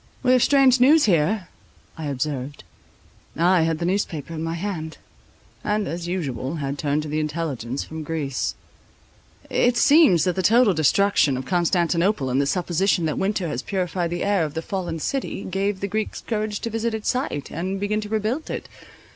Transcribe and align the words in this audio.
"We 0.23 0.31
have 0.31 0.41
strange 0.41 0.79
news 0.79 1.05
here," 1.05 1.47
I 1.95 2.07
observed. 2.07 2.63
I 3.37 3.61
had 3.61 3.77
the 3.77 3.85
newspaper 3.85 4.33
in 4.33 4.41
my 4.41 4.55
hand, 4.55 4.97
and, 5.63 5.87
as 5.87 6.07
usual, 6.07 6.55
had 6.55 6.79
turned 6.79 7.03
to 7.03 7.07
the 7.07 7.19
intelligence 7.19 7.83
from 7.83 8.01
Greece. 8.01 8.55
"It 9.47 9.77
seems 9.77 10.23
that 10.23 10.35
the 10.35 10.41
total 10.41 10.73
destruction 10.73 11.37
of 11.37 11.45
Constantinople, 11.45 12.31
and 12.31 12.41
the 12.41 12.47
supposition 12.47 13.05
that 13.05 13.19
winter 13.19 13.47
had 13.47 13.63
purified 13.67 14.07
the 14.09 14.23
air 14.23 14.43
of 14.43 14.55
the 14.55 14.63
fallen 14.63 14.97
city, 14.97 15.43
gave 15.43 15.81
the 15.81 15.87
Greeks 15.87 16.21
courage 16.21 16.61
to 16.61 16.71
visit 16.71 16.95
its 16.95 17.09
site, 17.09 17.51
and 17.51 17.79
begin 17.79 18.01
to 18.01 18.09
rebuild 18.09 18.49
it. 18.49 18.67